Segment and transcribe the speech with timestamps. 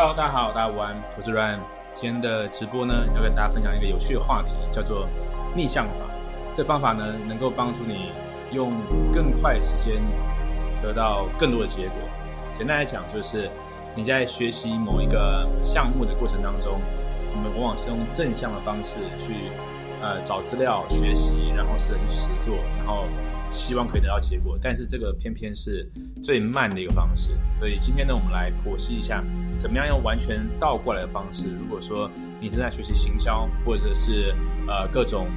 [0.00, 1.58] Hello，大家好，大家午安，我是 Ryan。
[1.92, 5.08] 今天的直播呢，要跟大家分享一个有趣的话题，叫做
[5.56, 6.04] 逆向法。
[6.54, 8.12] 这方法呢，能够帮助你
[8.52, 8.74] 用
[9.12, 9.96] 更快时间
[10.80, 11.96] 得到更多的结果。
[12.56, 13.50] 简单来讲，就是
[13.96, 16.80] 你在学习某一个项目的过程当中，
[17.34, 19.50] 我们往往是用正向的方式去
[20.00, 23.02] 呃找资料、学习，然后是去实做，然后。
[23.50, 25.90] 希望可以得到结果，但是这个偏偏是
[26.22, 27.30] 最慢的一个方式。
[27.58, 29.24] 所以今天呢，我们来剖析一下，
[29.58, 31.46] 怎么样用完全倒过来的方式。
[31.58, 34.34] 如果说你正在学习行销，或者是
[34.66, 35.28] 呃各种，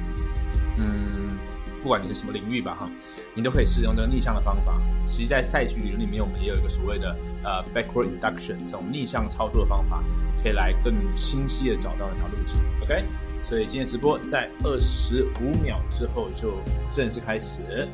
[0.76, 1.36] 嗯，
[1.82, 2.90] 不管你是什么领域吧，哈，
[3.34, 4.80] 你都可以使用这个逆向的方法。
[5.04, 10.02] 其实，在赛局理论里面，我们也有一个所谓的呃 backward induction 这种逆向操作的方法，
[10.42, 12.60] 可以来更清晰的找到那条路径。
[12.82, 13.04] OK。
[13.42, 16.54] 所以今天直播在二十五秒之后就
[16.90, 17.86] 正式开始，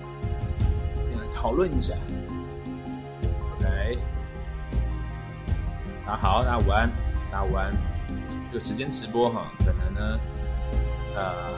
[1.17, 1.95] 来讨论一下。
[3.57, 3.99] OK，
[6.07, 6.91] 大家好，大家午安，
[7.33, 7.73] 大家午安。
[8.51, 10.21] 这个时间直播哈，可能呢，
[11.17, 11.51] 呃，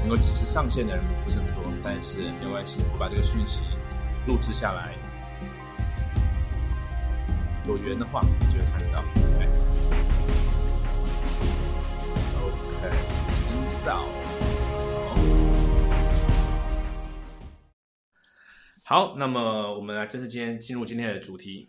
[0.00, 3.62] 能够及时上线的人不是很多，但是没关系，我把这个讯息
[4.26, 4.92] 录制下来，
[7.66, 8.20] 有缘的话
[8.50, 9.63] 就会看得到。
[18.82, 21.68] 好，那么我们来正式今天进入今天的主题。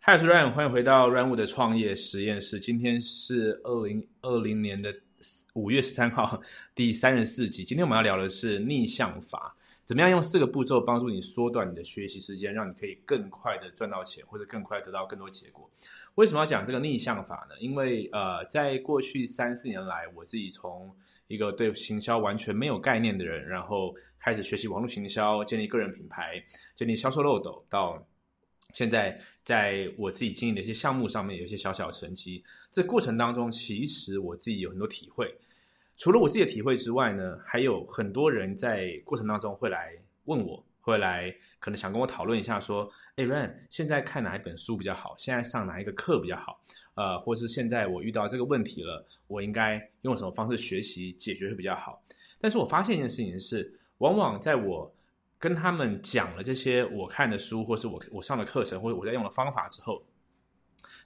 [0.00, 2.60] 嗨，我是 Ryan，欢迎回到 Ryan 的创业实验室。
[2.60, 4.94] 今天是二零二零年的
[5.54, 6.42] 五月十三号，
[6.74, 7.64] 第三十四集。
[7.64, 15.70] 今天我们要聊的是逆向法，怎么样用四个步骤帮助你缩短你的学习时间，让你可以更快的赚到钱，或者更快得到更多结果。
[16.14, 17.54] 为什么要讲这个逆向法呢？
[17.60, 20.90] 因为呃，在过去三四年来，我自己从
[21.26, 26.42] 一个对行销完全没有概念的人，然后开始学习网络行销，建立个人品牌，
[26.74, 28.02] 建立销售漏斗，到
[28.72, 32.42] 现在在我自己经营的一些项目上面有一些小小成绩。
[32.70, 35.36] 这过程当中，其实我自己有很多体会。
[35.96, 39.92] 除了我自己的体会之外呢，还有很多人在过程当中会来
[40.24, 40.64] 问我。
[40.84, 45.14] 会来可能想跟我讨论一下，说，哎，Ran，现在看哪一本书比较好？
[45.16, 46.60] 现在上哪一个课比较好？
[46.94, 52.04] 呃，或是现在我遇到这个问题了，我应该用什么方式学习解决会比较好？
[52.38, 54.94] 但是我发现一件事情是，往往在我
[55.38, 60.04] 跟他们讲了这些我看的书，或是我我上的课程，或者我在用的方法之后，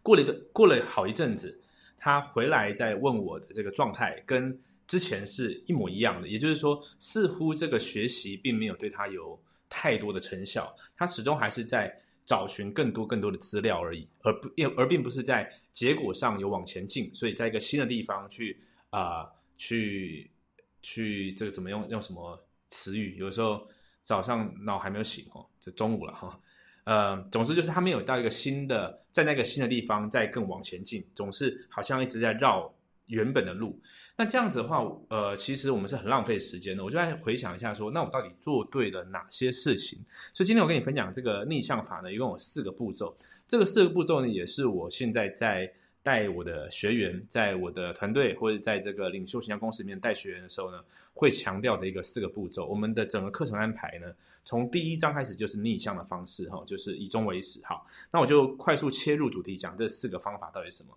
[0.02, 1.56] 过了一个过了好一阵子，
[1.96, 9.40] 他回来再问我的这个状态，跟之前是一模一样的，也就是说，似乎这个学习并没有对他有。
[9.70, 11.94] 太多的成效，他始终还是在
[12.24, 17.14] 找寻更多更多的资料而已，而不而并不是在结果上有往前进。
[17.14, 20.30] 所以在一个新的地方去啊，去
[20.80, 23.18] 去这个怎么用用什么词语？
[23.18, 23.68] 有时候
[24.00, 26.40] 早上脑还没有醒哦，就中午了哈。
[26.84, 32.74] 呃，总之就是他没有到一个新的，在那个新的地方再更往前进，总是好像一直在绕。
[33.08, 33.78] 原本的路，
[34.16, 36.84] 那这样子的话，呃，其实我们是很浪费时间的。
[36.84, 39.98] 我就在回想一下，说那我到底做对了哪些事情？
[40.32, 43.16] 所以今天我跟你分享这个逆向法呢，一共有四个步骤。
[43.46, 45.70] 这个四个步骤呢，也是我现在在
[46.02, 50.78] 带我的学员，在我的团队或者在这个领袖形象公司里面带学员的时候呢，
[51.14, 52.66] 会强调的一个四个步骤。
[52.66, 54.06] 我们的整个课程安排呢，
[54.44, 57.60] 从第一章开始就是逆向的方式，哈，就是以终为始。
[57.62, 57.82] 哈，
[58.12, 60.90] 那我就快速切入主题，讲这四个方法到底是什么。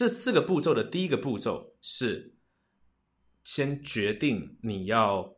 [0.00, 2.32] 这四个步骤的第一个步骤是
[3.44, 5.30] 先决定你要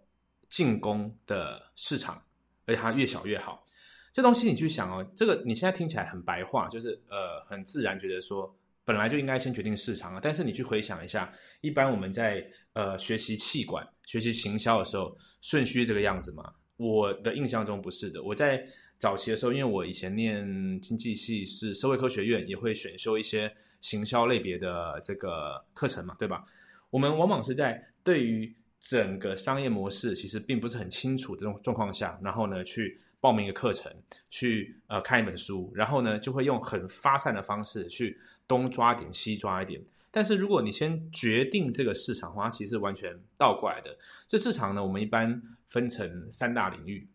[0.49, 2.23] 进攻的市场，
[2.65, 3.67] 而且它越小越好。
[4.13, 10.21] 这东西你去想哦，这个你现在听起来很白话，就是呃很自然，觉得说本来就应该先决定市场啊。
[10.23, 16.55] 但是你去回想一下，一般我们在呃学习气管、学习行销的时候，顺序这个样子吗？
[16.77, 18.23] 我的印象中不是的。
[18.23, 18.65] 我在
[19.03, 23.53] 早期的时候，因为我以前念经济系是社会科学院，也会选修一些。
[23.81, 26.45] 行销类别的这个课程嘛，对吧？
[26.89, 33.93] 我们往往是在对于整个商业模式其实并不是很清楚这种状况下，然后呢去报名一个课程，
[34.31, 38.17] 去呃看一本书，然后呢就会用很发散的方式去
[38.47, 39.83] 东抓一点西抓一点。
[40.13, 43.99] 但是如果你先决定这个市场的话，其实完全倒过来的。
[44.29, 47.09] 这市场呢，我们一般分成三大领域，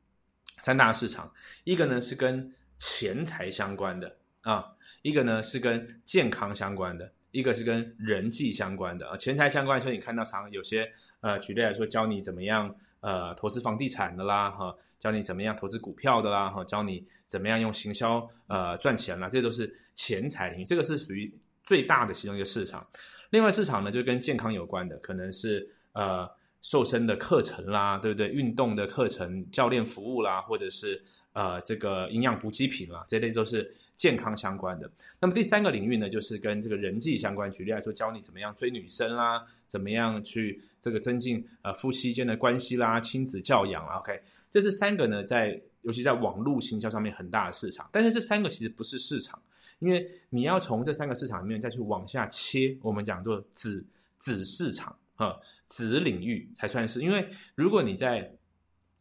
[0.62, 1.32] 三大市场，
[1.64, 4.74] 一个呢是跟钱财相关的啊。
[5.04, 9.80] 一个呢是跟健康相关的，一个是跟人际相关的啊，钱财相关。
[9.80, 20.66] 所以你看到常有些呃，举例来说，教你怎么样呃投资房地产的啦，哈，教你怎么样投资股票的啦，哈，教你怎么样用行销呃赚钱啦，这都是钱财领域。
[20.66, 21.34] 这个是属于
[21.64, 22.86] 最大的其中一个市场。
[23.30, 26.30] 另外市场呢，就跟健康有关的，可能是呃
[26.70, 28.28] 瘦身的课程啦，对不对？
[28.30, 33.74] 运动的课程、教练服务啦，或者是呃这个营养补给品啦，这类都是。
[33.98, 34.88] 健康相关的。
[35.20, 37.52] 那么第三个领域呢，就是跟这个人际相关。
[37.52, 43.96] 举例来说，教你怎么样追女生啦，怎么样去这个增进呃夫妻间的关系啦，亲子教养啦。
[43.96, 44.22] OK，
[44.52, 47.90] 这是三个呢，在尤其在网络行销上面很大的市场。
[47.92, 49.42] 但是这三个其实不是市场，
[49.80, 53.84] 因为你要从这三个市场里面再去往下切，我们讲做子
[54.16, 55.36] 子市场啊，
[55.68, 57.02] 子领域才算是。
[57.02, 58.32] 因为如果你在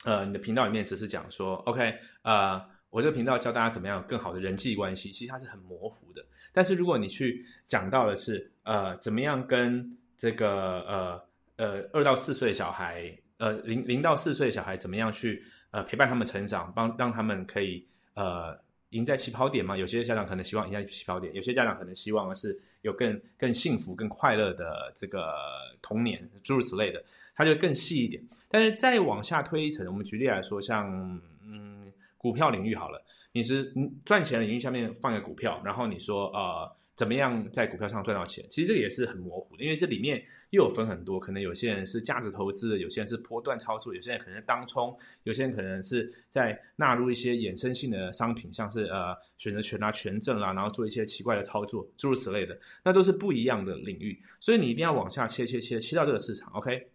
[0.04, 6.24] 呃，你的频道里面只是讲说，OK，呃，我这个频道教大家怎么样更好的人际关系，其实它是很模糊的。
[6.52, 11.22] 但是如果你去讲到的是，呃，怎么样跟这个呃
[11.56, 18.58] 呃二到四岁小孩，呃零零到四岁小孩怎么样去呃陪伴他们成长，帮让他们可以呃。
[18.96, 19.76] 赢在起跑点吗？
[19.76, 25.34] 有些家长可能希望赢在起跑点，有些家长可能希望是有更更幸福、更快乐的这个
[25.82, 27.04] 童年，诸如此类的，
[27.34, 28.22] 它就更细一点。
[28.48, 33.72] 但是再往下推一层，我们举例来说，像嗯股票领域好了，你是
[34.04, 36.76] 赚钱的领域下面放个股票，然后你说呃。
[36.96, 38.42] 怎么样在股票上赚到钱？
[38.48, 54.18] 其实这个也是很模糊的，因为这里面又有分很多，可能有些人是价值投资，有些人是波段操作，有些人可能是当冲，有些人可能是在纳入一些衍生性的商品，像是呃选择权啊、权证啦，然后做一些奇怪的操作，诸如此类的，那都是不一样的领域。
[54.40, 56.88] 所以你一定要往下切切切切到这个市场，OK？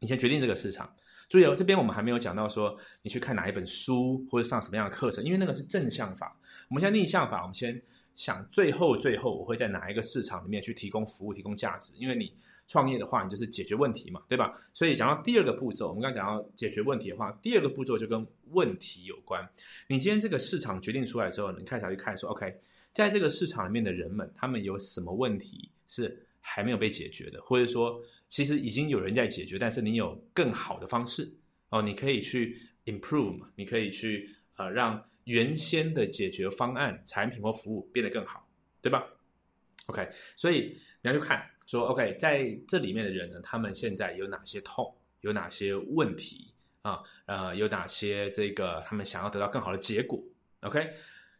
[0.00, 0.90] 你先决定这个市场。
[1.28, 6.38] 注意哦，这边我们还没有讲到说你去看哪一本书或者上什么样的课程，因为那个是正向法。
[6.70, 7.82] 我们现在逆向法，我们先。
[8.16, 11.92] 想最后最后我会在哪一个市场里面去提供服务、提供价值？
[11.96, 12.34] 因为你
[12.66, 14.58] 创业的话，你就是解决问题嘛，对吧？
[14.72, 19.46] 所以讲到第二个步骤，我们刚刚讲到解决问题的话，第二个步骤就跟问题有关。
[19.86, 22.52] 你今天这个市场决定出来之后，你开始去看说，OK，
[22.90, 31.30] 在这个市场里面的人们，他们有什么问题是还没有被解决的，或者说其实已经有人在解决，但是你有更好的方式
[31.68, 35.04] 哦，你可以去 improve 嘛，你可以去呃让。
[35.26, 38.48] 原先的解决方案、产品或服务变得更好，
[38.80, 39.06] 对吧
[39.86, 46.52] ？OK，所以你要去看说，OK，在这里面的人呢，他们现在有哪些痛，有哪些问题
[46.82, 47.00] 啊？
[47.26, 50.22] 呃，有哪些这个他们想要得到更好的结果
[50.60, 50.92] ？OK，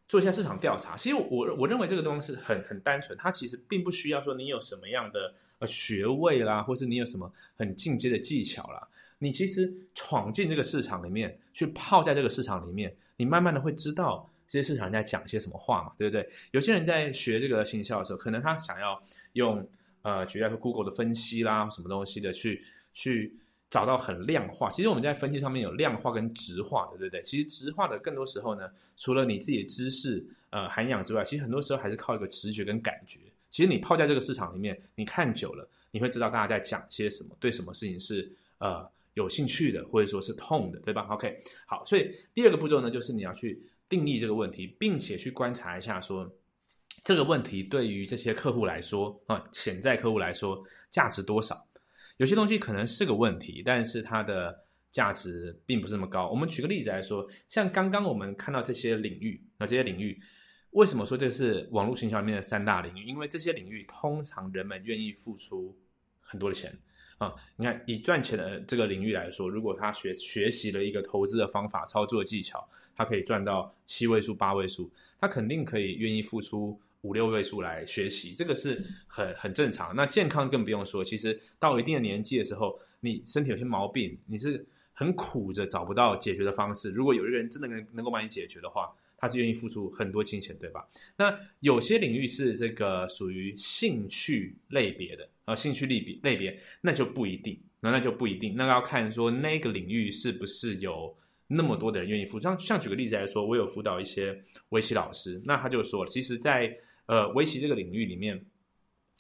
[0.09, 0.97] 做一下市场调查。
[0.97, 8.89] 其实我我认为这个东西是很很单纯，它其实并不需要说你有什么样的呃学位啦，或是你有什么很进阶的技巧啦。
[9.19, 16.29] 你其实闯进这个市场里面，去泡在这个市场里面，你慢慢的会知道这些市场在讲些什么话嘛，对不对？
[16.51, 19.03] 有些人在学这个行销的时候，可能他想要
[19.33, 19.67] 用
[20.03, 23.35] 呃，举例说 Google 的分析啦，什么东西的去去
[23.71, 24.69] 找到很量化。
[24.69, 27.23] 其实我们在分析上面有量化跟直化的，对不对？
[27.23, 33.19] 其实直化的更多时候呢，除了你自己的知识呃涵养之外，其实很多时候还是靠一个直觉跟感觉。
[33.49, 38.87] 其实你泡在这个市场里面，你看久了，你会知道大家在讲些什么，对什么事情是呃。
[39.17, 41.37] 有兴趣的，或者说是痛的，对吧？OK，
[41.67, 43.59] 好，所以第二个步骤呢，就是你要去
[43.89, 46.31] 定义这个问题，并且去观察一下，说
[47.03, 51.57] 这个问题对于这些客户来说啊，潜在客户来说价值多少？
[52.19, 54.55] 有些东西可能是个问题，但是它的
[54.93, 56.29] 价值并不是那么高。
[56.29, 60.21] 我们举个例子来说，像刚刚我们看到这些领域，那这些领域
[60.73, 63.05] 为什么说这是网络营销里面的三大领域？
[63.05, 65.75] 因为这些领域通常人们愿意付出
[66.21, 66.79] 很多的钱。
[67.19, 79.97] 啊，你看以赚钱的这个领域来说，如果他学学习了一个投资的方法、操作技巧，他可以赚到七位数、八位数，他肯定可以愿意付出五六位数来学习，这个是很很正常。
[79.97, 86.91] 那健康更不用说，其实到一定的年纪的时候，你身体有些毛病，你是很苦着找不到解决的方式。
[86.91, 88.93] 如果有一个人真的能能够帮你解决的话，
[89.27, 90.87] 他是愿意付出很多金钱，对吧？
[91.17, 95.29] 那有些领域是这个属于兴趣类别的。
[95.47, 101.17] 啊，兴趣类别类别那就不一定，那那就不一定，那要看说那个领域是不是有
[101.47, 102.41] 那么多的人愿意付。
[102.41, 104.37] 像像举个例子来说，我有辅导一些
[104.71, 108.45] 围棋老师，那他就说，其实，在呃围棋这个领域里面，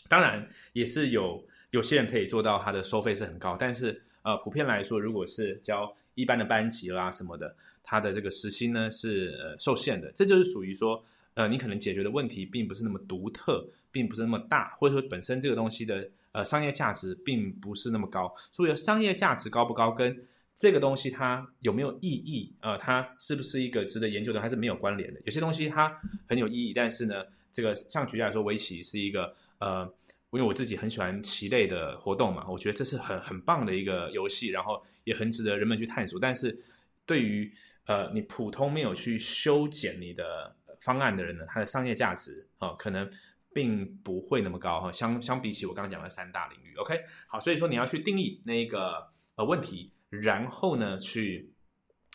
[0.09, 7.57] 当然也是有有些人可以做到，他的收费是很高，但是呃普遍来说，如果是教一般的班级啦什么的，
[7.87, 11.03] 它的这个时薪呢是呃受限的，这就是属于说。
[11.37, 13.63] 呃，你可能解决的问题并不是那么独特，
[13.93, 18.35] 并不是那么大，或者说本身这个东西的呃商业价值并不是那么高。
[18.51, 20.19] 所以商业价值高不高，跟
[20.55, 25.21] 这个东西它有没有意义，呃，它是不是一个值得研究的，还是没有关联的。
[25.27, 25.95] 有些东西它
[26.27, 29.83] 很有意义，但是呢，这个像举例来说，围棋是一个呃，
[30.31, 36.19] 因为我自己很喜欢棋类的活动嘛，我觉得这是很很棒的一个游戏，然后也很值得人们去探索。
[36.19, 36.59] 但是
[37.05, 37.53] 对于
[37.87, 40.55] 呃你普通没有去修剪你的。
[40.79, 43.11] 方案的人呢，他的商业价值啊，可能
[43.55, 44.93] 并不会那么高哈。
[44.93, 49.03] 相相比起我刚刚讲的三大领域，OK，好，所以说你要去定义那个
[49.37, 51.51] 呃问题，然后呢，去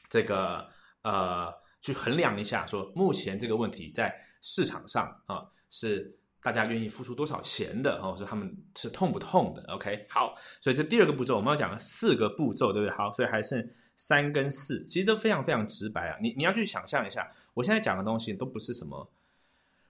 [0.07, 0.69] 这个
[1.01, 1.51] 呃
[1.81, 12.95] 去衡量一下，说目前这个问题在市场上啊是大家愿意付出多少钱的哦，说他们是痛不痛的？OK，好，所以这第二个步骤我们要讲了四个步骤，对不对？
[12.95, 13.67] 好，所以还剩
[14.07, 16.17] 三跟四，其实都非常非常直白啊。
[16.21, 19.09] 你你要去想象一下，我现在讲的东西都不是什么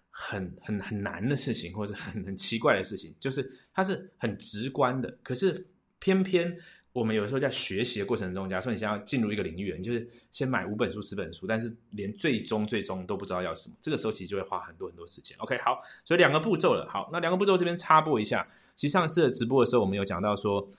[0.10, 5.10] 很很很难的事情，或者很很奇怪的事情，就是它是很直观的。
[5.24, 5.66] 可是
[6.00, 6.56] 偏偏
[6.92, 15.38] 我们有时候在学习的过程中，假如说你想要进入一个领域，你就是先买五本书、十本书，但是连最终最终都不知道要什么，这个时候其实就会花很多很多时间。
[15.38, 16.86] OK，好，所以两个步骤了。
[16.92, 18.46] 好，那两个步骤这边插播一下。
[18.76, 20.70] 其实上次的直播的时候，我们有讲到说，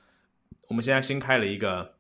[0.69, 1.95] 我们现在新开了一个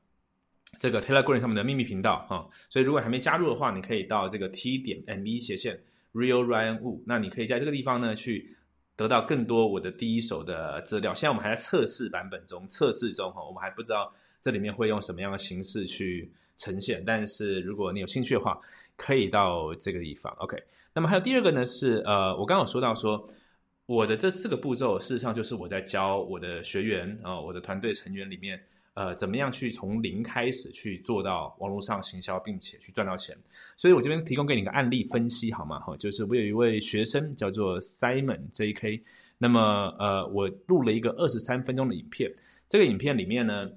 [0.83, 5.81] 这个 Telegram 上面的秘密频道哈，所以如果还没加入的话，你可以到这个 T 点 M E 斜线
[6.13, 8.57] Real Ryan Wu，那你可以在这个地方呢去。
[8.95, 11.15] 得到更多我的第一手的资料。
[11.15, 17.03] 现在我们还在测试版本中，测试中哈，我们还不知道这里面会用什么样的形式去呈现。
[17.05, 18.61] 但是如果你有兴趣的话，
[18.95, 20.31] 可以到这个地方。
[20.41, 20.63] OK，
[20.93, 23.25] 那么还有第二个呢，是呃，我刚刚说到说，
[23.87, 28.63] 我的这四个步骤，事实上就是我在教我的学员啊，我的团队成员里面。
[28.95, 33.35] 呃，怎么样去从零开始去做到网络上行销，并且去赚到钱？
[33.77, 35.81] 所以我这边提供给你个案例分析，好吗？
[35.81, 39.03] 哈，就是我有一位学生叫做 Simon J.K.，
[39.39, 42.31] 那么呃，我录了一个二十三分钟的影片，
[42.69, 43.71] 这个影片里面呢，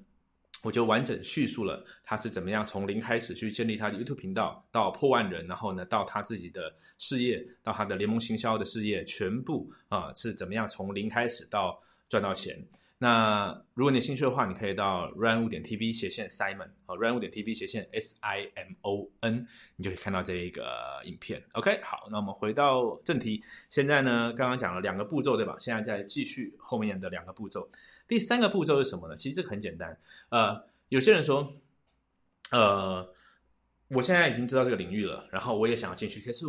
[0.64, 12.62] 我就完整叙述了他是怎么样从零开始去建立他的 YouTube 频道，到破万人，然后呢，到他自己的事业，到他的联盟行销的事业，全部啊是怎么样从零开始到赚到钱。
[12.98, 20.64] 那如果你有兴趣的话，你可以到 run 五点 tv 斜线 Simon 啊，run 五点 tv 斜线 S I M O N，你就可以看到这一个
[21.04, 21.44] 影片。
[21.54, 23.44] OK，好，那我们回到正题。
[23.70, 25.58] 现在呢，刚刚讲了两个步骤，对吧？
[25.60, 27.68] 现在再继续后面的两个步骤。
[28.08, 29.16] 第三个步骤是什么呢？
[29.16, 30.00] 其实这个很简单。
[30.30, 31.54] 呃，有些人说，
[32.52, 33.14] 呃，
[33.90, 36.46] 我现在已经知道这个领域了，然后我也想要进去，可是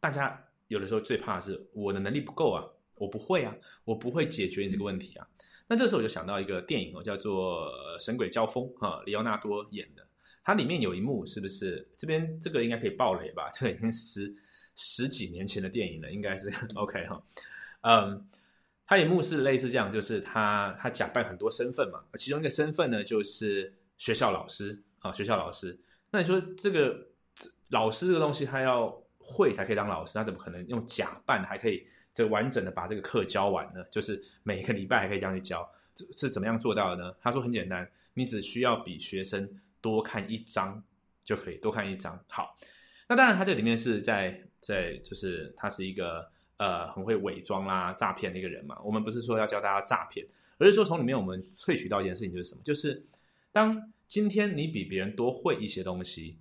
[0.00, 2.62] 大家有的时候最怕的是我的能力不够啊，
[2.96, 5.26] 我不会啊，我不会解决你这个问题啊。
[5.70, 7.70] 那这时候我就想到一个电影哦，叫做
[8.02, 10.02] 《神鬼交锋》哈，里奥纳多演的。
[10.42, 13.50] 它里面有一幕，是不是这边这个应该可以爆雷吧？
[13.52, 14.34] 这个已经十
[14.74, 17.22] 十几年前的电影了，应该是 OK 哈。
[17.82, 18.26] 嗯，
[18.86, 25.78] 他一幕是类似这样，就是他他假扮很多身份嘛，其中一个身份呢就是学校老师啊，学校老师。
[26.10, 26.96] 那你说这个
[27.68, 31.86] 老师这个东西，他要会才可以当老师，他怎么可能用假扮还可以？
[32.18, 35.64] 这完整的把这个课教完呢，就是每个礼拜还可以这样去教，
[36.16, 37.14] 是怎么样做到的呢？
[37.20, 39.48] 他说很简单，你只需要比学生
[39.80, 40.82] 多看一章
[41.22, 42.20] 就可以，多看一章。
[42.28, 42.58] 好，
[43.08, 48.76] 那当然他这里面是在在就是他是一个呃很会伪装啦、诈骗的一个人嘛。
[48.82, 50.26] 我们不是说要教大家诈骗，
[50.58, 52.60] 而是说从里面我们萃取到一件事情就是什么？
[52.64, 53.06] 就是
[53.52, 56.36] 当今天你比别人多会一些东西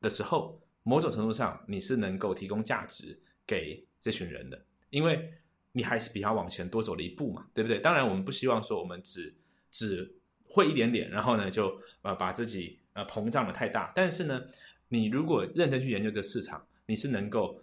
[0.00, 3.16] 的时候，某种程度上你是能够提供价值
[3.46, 3.86] 给。
[4.04, 5.32] 这群人的，因为
[5.72, 7.78] 你还是比他往前多走了一步嘛，对不对？
[7.78, 9.32] 当然，我们不希望说我们只
[9.70, 13.90] 只会一点点，然后呢就呃把自己呃膨胀的太大。
[13.96, 14.44] 但是呢，
[14.88, 17.58] 你如果认真去研究这市场，你是能够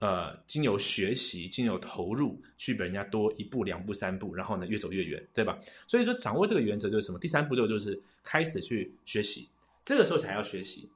[0.00, 5.56] 呃经由学习、经由投入去比人家多一步、两步、三步，然后呢越走越远，对吧？
[5.86, 7.20] 所以说，掌握这个原则就是什么？
[7.20, 9.48] 第三步骤就是开始去学习，
[9.84, 10.90] 这个时候才要学习。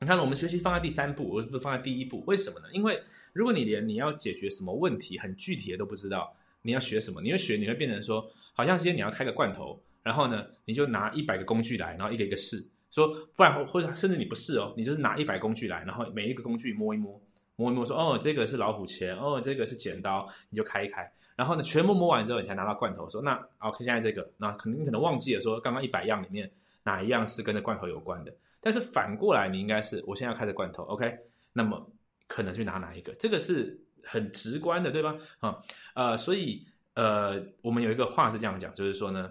[0.00, 2.66] 你看，我们学习放在第三步，而不是放在第一步，为什么呢？
[2.72, 3.00] 因为
[3.32, 7.20] 如果你连你要解决什么问题很具体的都不知道，你要学什么？
[7.22, 17.20] 你会学，你会变成说，好像今天你要开个罐头，然后呢，你就拿一百个工具来，然后一个一个试，说不然或者甚至你不试哦，你就是拿一百工具来，然后每一个工具摸一摸，
[17.56, 26.50] 摸一摸，说哦，这个是老虎钳，哦，这个是剪刀，你就开一开，然后呢，全部摸完之后，你才拿到罐头，说那 OK，现在这个，那可能你可能忘记了说，刚刚一百样里面
[26.84, 31.18] 哪一样是跟这罐头有关的，但是反过来，你应该是我现在要开这罐头，OK，
[31.54, 31.90] 那么。
[32.32, 33.14] 可能去拿哪一个？
[33.18, 35.18] 这个是很直观的，对吧？
[35.40, 35.62] 啊，
[35.94, 39.30] 呃，所以呃，我们有一个话是这样讲，就是说呢，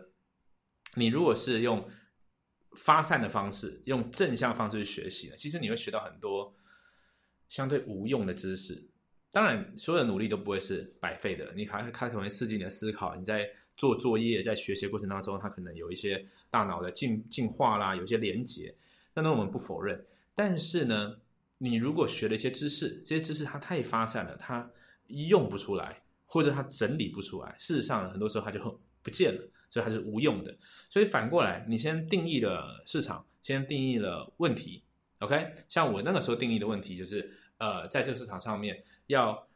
[0.93, 1.89] 你如果是用
[2.73, 6.53] 发散的方式，用正向方式去学习呢，其实你会学到很多
[7.49, 8.87] 相对无用的知识。
[9.31, 13.15] 当然，所有的努力都不会是白费的，你还开可能会刺激你的思考。
[13.15, 18.75] 你在做作业、在学习过程当中，它可能有一些大脑的进进化啦，有些连接，
[19.15, 20.05] 那那我们不否认。
[20.35, 21.17] 但是呢？
[21.63, 24.67] 你如果学了一些知识，这些知识它太发散了，它
[25.05, 30.57] 用不出来，或者它整理不出来，事实上很多时候它就不见了，所以它是无用的。
[30.89, 34.83] 所以反过来，你先定义了市场，先定义了问题
[35.19, 35.53] ，OK？
[35.69, 39.47] 像我那个时候定义的问题就是，呃，在这个市场上面要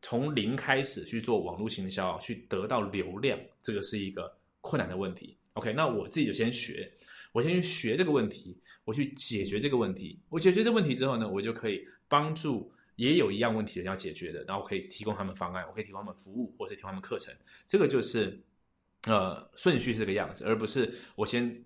[0.00, 5.38] 从零开始去做网络行销，去得到流量，这个是一个困难的问题。
[5.54, 5.72] OK？
[5.72, 6.92] 那我自己就先学，
[7.32, 8.60] 我先去学这个问题。
[8.84, 17.32] 我去解决这个问题，我解决这个问题之后呢，我就可以帮助也有一样问题人要解决的，然后可以提供他们方案，我可以提供他们服务，或者提供他们课程。
[17.64, 18.42] 这个就是
[19.06, 21.64] 呃顺序是这个样子，而不是我先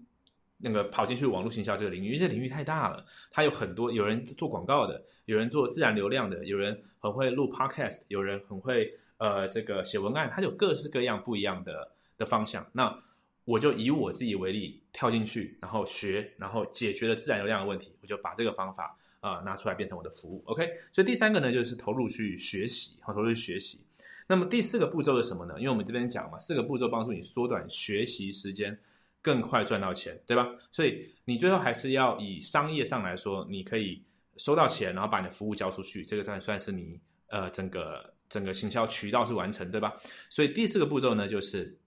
[0.59, 12.69] 那个跑进去网络行销这个领域，因为这领域太大了，它有很多有人做广告的，有人做自然流量的，有人很会录 podcast，有人很会呃这个写文案，它有各式各样不一样的的方向。
[12.75, 13.03] 那
[13.47, 20.43] 我就以我自己为例，跳进去，然后学，然后解决了自然流量的问题，我就把这个方法啊拿出来变成我的服务。
[20.47, 23.87] OK，所以第三个呢就是投入去学习，好，投入去学习。
[24.29, 25.55] 那么第四个步骤是什么呢？
[25.59, 28.77] 因为我们这边讲嘛，四个步骤帮助你缩短学习时间，
[29.23, 30.45] 更快赚到钱，对吧？
[30.73, 34.03] 所以你最后还是要以商业上来说，你可以
[34.37, 39.95] 收到钱，然后把你的服务交出去，这个算算是你呃整个整个行销渠道是完成，对吧？
[40.29, 41.79] 所以第四个步骤呢，就是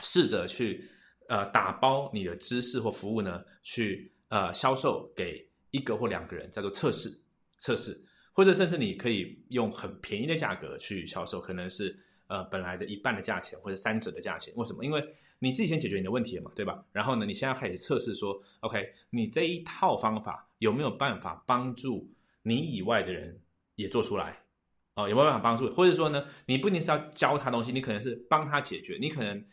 [0.00, 0.88] 试着去
[1.28, 7.10] 呃打包你的知识或服务呢，去呃销售给一个或两个人，叫做测试
[7.58, 8.04] 测试。
[8.32, 14.52] 或者甚至你可以用很便宜的价格去销售，可能是呃本来的一半的价钱或者三折的价钱。
[14.56, 14.84] 为什么？
[14.84, 15.00] 因为
[15.38, 16.84] 你自己先解决你的问题了嘛，对吧？
[16.90, 22.10] 然后呢，你现在开始测试说，OK，你这一套方法有没有办法帮助
[22.42, 23.40] 你以外的人
[23.76, 24.36] 也做出来？
[24.96, 25.72] 哦，有没有办法帮助？
[25.72, 28.98] 或者说呢，你不一定是要教他东西，你可能是帮他解决。
[29.00, 29.44] 你可能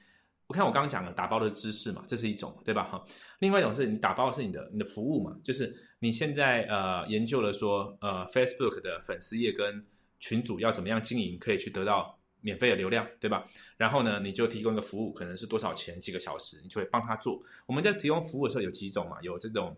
[0.51, 2.83] 我看我刚刚讲的打包的知识嘛，这是一种，对吧？
[2.83, 3.01] 哈，
[3.39, 5.73] 另外一种是你打包的是你的你的服务嘛，就是。
[6.03, 9.85] 你现在呃研究了说呃 Facebook 的粉丝页跟
[10.19, 13.45] 群组要怎么样经营，可以去得到免费的流量，对吧？
[13.77, 17.39] 然后呢，你就提供一个服务，可能是多少钱几个小时，你就会帮他做。
[17.67, 19.17] 我们在提供服务的时候有几种嘛？
[19.21, 19.77] 有这种，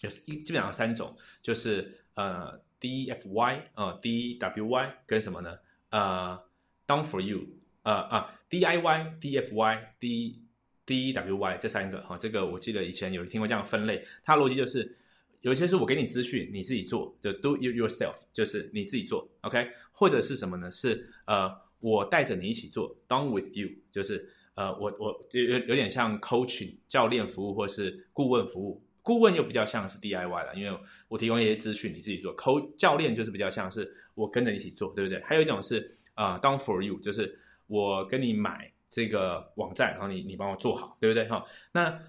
[0.00, 5.56] 有一基本上三种，就是呃 DFY 呃 DWY 跟什么呢？
[5.90, 6.36] 呃
[6.84, 7.46] Done for you
[7.84, 10.42] 呃啊 DIY DFY D
[10.84, 14.98] DWY 这三个哈，这个我记得以前有听过这样分类，它逻辑就是。
[15.44, 19.68] 有些是我给你资讯，你自己做，就 do you yourself，就是你自己做，OK？
[19.92, 20.70] 或者是什么呢？
[20.70, 30.74] 是呃，我带着你一起做，done with you，就是呃，我我有有点像 coaching 教练服务或是顾问服务，顾问又比较像是 DIY 了，因为
[31.08, 35.22] 我提供一些资讯，你自己做 co 教练就是比较像是我跟着一起做，对不对？
[35.24, 41.28] 还有一种是啊，done for you，就是我跟你买这个网站，然后你你帮我做好，对不对？
[41.28, 42.00] 哈，那。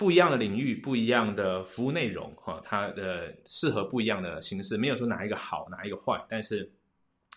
[0.00, 6.72] 不一样的领域，不一样的服务内容，哈，它的适合不一样的形式，没有说哪一个好，哪一个坏，但是，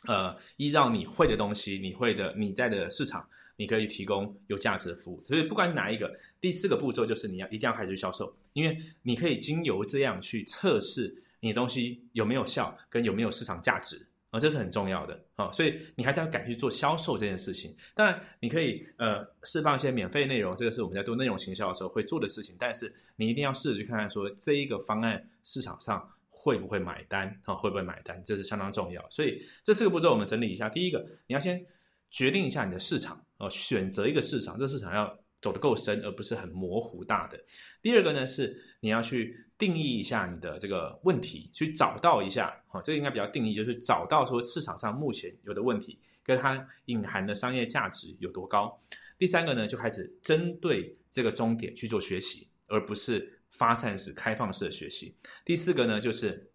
[0.08, 5.22] 呃，依照你会的东西，你会的，你在的市场，你可以提供有价值的服务。
[5.26, 14.08] 所以，不管哪一个，第四个步骤就是你要一定要开始销售，因为你可以经由这样去测试你的东西有没有效，跟有没有市场价值。
[14.34, 17.72] 啊，这是很重要的啊，所以你还是要敢去做销售这件事情。
[17.93, 22.56] 当然，你可以呃释放一些免费内容，这个是我们在做内容行销的时候会做的事情。
[22.58, 27.54] 但是你一定要试着去看看，说这一个方案市场上会不会买单啊？
[27.54, 28.19] 会不会买单？
[28.26, 29.08] 这是相当重要。
[29.12, 31.63] 所以这四个步骤我们整理一下：第一个，你要先
[32.10, 37.39] 决定一下你的市场哦，选择一个市场，这市场要走得够深，而不是很模糊大的。
[37.84, 39.45] 第二个呢是你要去。
[39.56, 48.77] 定义一下你的这个问题，去找到一下，哈，这个应该比较定义，就是找到说市场上目前有的问题，跟它隐含的商业价值有多高。
[49.17, 55.15] 第三个呢，就开始针对这个终点去做学习，而不是发散式、开放式的学习。
[55.45, 56.51] 第四个呢，就是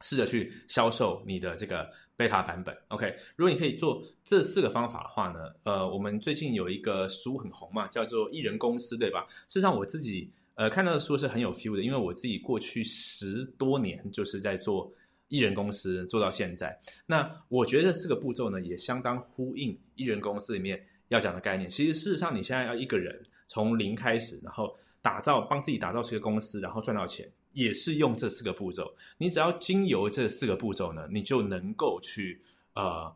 [0.00, 2.76] 试着去销售你的这个贝塔版本。
[2.88, 9.26] OK，如果你可以做这四个方法的话呢，呃，我们最近有一个书很红嘛，叫做艺人公司，对吧？
[9.48, 10.32] 事实上我自己。
[10.58, 14.90] 呃，看到的书是很有 feel 的，因为我自己过去十多年就是在做
[15.28, 16.74] 艺人公司，做到现在。
[17.04, 21.68] 那我觉得这四个步骤呢，也相当呼应艺人公司里面要讲的概念。
[21.68, 28.94] 其实事实上，你现在要一个人从零开始，然后打造帮自己打造出一个公司，然后赚到钱，也是用这四个步骤。
[29.18, 32.40] 你只要经由这四个步骤呢，你就能够去
[32.74, 33.12] 呃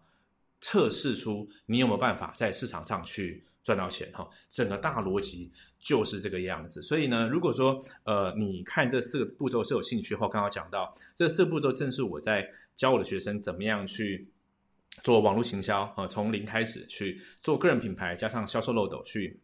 [0.60, 3.44] 测试出你有没有办法在市场上去。
[3.62, 6.82] 赚到钱哈，整个大逻辑就是这个样子。
[6.82, 14.26] 所以呢，如果说呃，你看这四个步骤是有兴趣的话，刚刚讲到这四个步骤，正是我在教我的学生怎么样去
[15.02, 19.38] 做网络行销啊，从零开始去做个人品牌，加上销售漏斗，去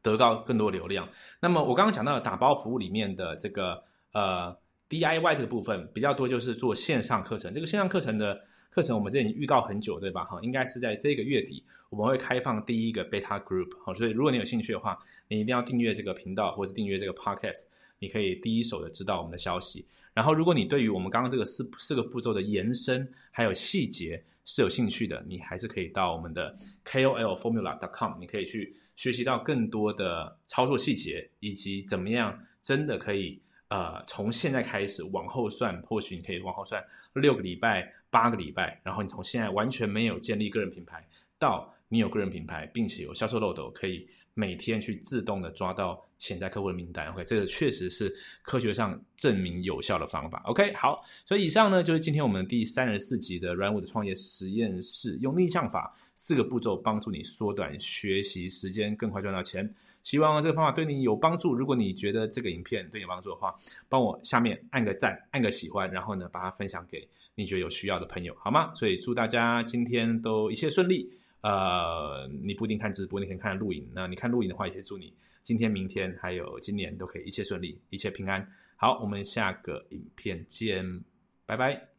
[0.00, 1.06] 得到更多流量。
[1.40, 4.56] 那么我刚刚讲到的打包服务里面的这个呃
[4.88, 7.52] DIY 这个部分比较多，就是做线上课程。
[7.52, 8.40] 这个线上课程的。
[8.72, 10.22] 课程我们这已经预告很久，对吧？
[10.26, 13.68] 哈，应该是在这个月底，我们会开放第一个 beta group。
[13.84, 14.96] 好，所以如果你有兴趣的话，
[15.26, 17.64] 你一定要订阅这个频道或者订阅这个 podcast，
[17.98, 19.84] 你可以第一手的知道我们的消息。
[20.14, 41.06] 然后，如果你对于我们刚刚这个四四个步骤的延伸还有细节是有兴趣的，你还是可以到我们的 KOLFormula.com，你可以去学习到更多的操作细节，以及怎么样真的可以呃，从现在开始往后算，或许你可以往后算六个礼拜、八个礼拜，然后你从现在完全没有建立个人品牌，
[41.38, 47.06] 到你有个人品牌，并且有销售漏斗，可以每天去自动的抓到潜在客户的名单。
[47.12, 50.42] OK，这个确实是科学上证明有效的方法。
[50.46, 59.72] OK，好，所以以上呢就是今天我们第三十四集的软物的创业实验室，用逆向法四个步骤帮助你缩短学习时间，更快赚到钱。
[60.02, 61.54] 希望这个方法对你有帮助。
[61.54, 63.54] 如果你觉得这个影片对你有帮助的话，
[63.88, 68.74] 帮我下面按个赞，按个喜欢，然后呢，把它分享给你觉得有需要的朋友，好吗？
[68.74, 71.10] 所以祝大家今天都一切顺利。
[71.42, 73.88] 呃，你不一定看直播，你可以看录影。
[73.94, 75.10] 那你看录影的话，也是祝你
[75.42, 78.46] 今天、明天还有今年都可以一切顺利，一切平安。
[78.76, 81.02] 好，我们下个影片见，
[81.46, 81.89] 拜拜。